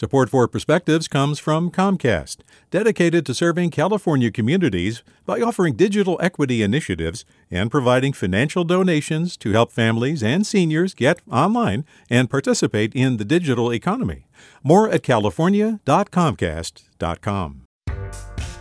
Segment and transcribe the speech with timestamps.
[0.00, 2.38] Support for Perspectives comes from Comcast,
[2.70, 9.52] dedicated to serving California communities by offering digital equity initiatives and providing financial donations to
[9.52, 14.24] help families and seniors get online and participate in the digital economy.
[14.62, 17.62] More at california.comcast.com.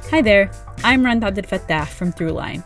[0.09, 0.51] Hi there,
[0.83, 2.65] I'm Rund Abdelfatah from Throughline.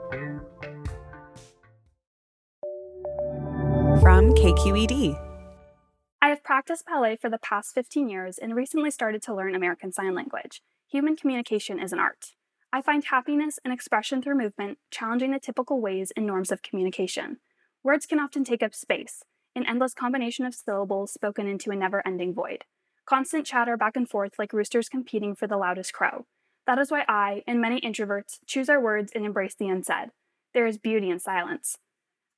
[4.01, 5.15] From KQED.
[6.23, 9.91] I have practiced ballet for the past 15 years and recently started to learn American
[9.91, 10.63] Sign Language.
[10.91, 12.33] Human communication is an art.
[12.73, 17.37] I find happiness and expression through movement, challenging the typical ways and norms of communication.
[17.83, 19.21] Words can often take up space,
[19.55, 22.65] an endless combination of syllables spoken into a never ending void.
[23.05, 26.25] Constant chatter back and forth like roosters competing for the loudest crow.
[26.65, 30.09] That is why I, and many introverts, choose our words and embrace the unsaid.
[30.55, 31.77] There is beauty in silence.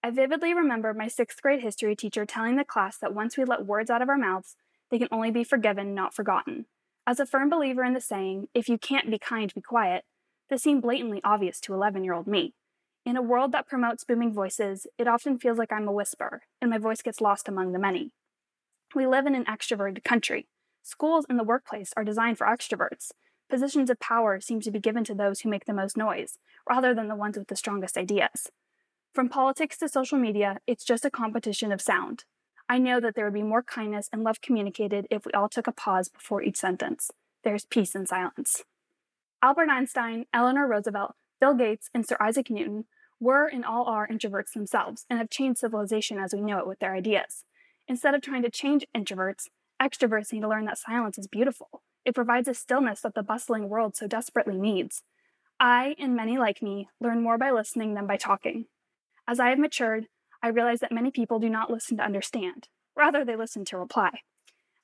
[0.06, 3.66] I vividly remember my sixth grade history teacher telling the class that once we let
[3.66, 4.58] words out of our mouths,
[4.92, 6.66] they can only be forgiven, not forgotten.
[7.08, 10.04] As a firm believer in the saying, if you can't be kind, be quiet,
[10.50, 12.54] this seemed blatantly obvious to 11 year old me.
[13.06, 16.70] In a world that promotes booming voices, it often feels like I'm a whisper, and
[16.70, 18.12] my voice gets lost among the many.
[18.94, 20.48] We live in an extroverted country.
[20.82, 23.12] Schools and the workplace are designed for extroverts.
[23.50, 26.94] Positions of power seem to be given to those who make the most noise, rather
[26.94, 28.50] than the ones with the strongest ideas.
[29.14, 32.26] From politics to social media, it's just a competition of sound.
[32.68, 35.68] I know that there would be more kindness and love communicated if we all took
[35.68, 37.12] a pause before each sentence.
[37.44, 38.64] There's peace in silence.
[39.44, 42.86] Albert Einstein, Eleanor Roosevelt, Bill Gates, and Sir Isaac Newton
[43.20, 46.80] were and all are introverts themselves and have changed civilization as we know it with
[46.80, 47.44] their ideas.
[47.88, 49.48] Instead of trying to change introverts,
[49.80, 51.84] extroverts need to learn that silence is beautiful.
[52.04, 55.04] It provides a stillness that the bustling world so desperately needs.
[55.60, 58.66] I, and many like me, learn more by listening than by talking.
[59.28, 60.08] As I have matured,
[60.42, 62.68] I realize that many people do not listen to understand.
[62.96, 64.20] Rather, they listen to reply.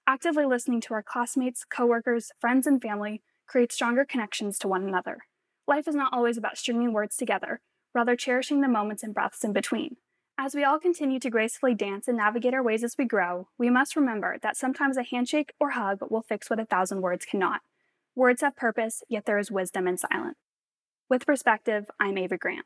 [0.07, 5.19] Actively listening to our classmates, coworkers, friends, and family creates stronger connections to one another.
[5.67, 7.61] Life is not always about stringing words together,
[7.93, 9.97] rather, cherishing the moments and breaths in between.
[10.37, 13.69] As we all continue to gracefully dance and navigate our ways as we grow, we
[13.69, 17.59] must remember that sometimes a handshake or hug will fix what a thousand words cannot.
[18.15, 20.37] Words have purpose, yet there is wisdom in silence.
[21.09, 22.65] With perspective, I'm Avery Grant.